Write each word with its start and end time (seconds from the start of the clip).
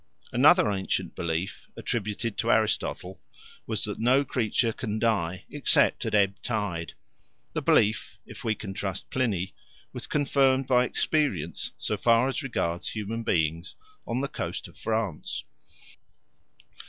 Another 0.31 0.71
ancient 0.71 1.13
belief, 1.15 1.67
attributed 1.77 2.35
to 2.39 2.51
Aristotle, 2.51 3.21
was 3.67 3.83
that 3.83 3.99
no 3.99 4.25
creature 4.25 4.73
can 4.73 4.97
die 4.97 5.45
except 5.51 6.03
at 6.07 6.15
ebb 6.15 6.41
tide. 6.41 6.93
The 7.53 7.61
belief, 7.61 8.17
if 8.25 8.43
we 8.43 8.55
can 8.55 8.73
trust 8.73 9.11
Pliny, 9.11 9.53
was 9.93 10.07
confirmed 10.07 10.65
by 10.65 10.85
experience, 10.85 11.71
so 11.77 11.97
far 11.97 12.27
as 12.27 12.41
regards 12.41 12.89
human 12.89 13.21
beings, 13.21 13.75
on 14.07 14.21
the 14.21 14.27
coast 14.27 14.67
of 14.67 14.75
France. 14.75 15.43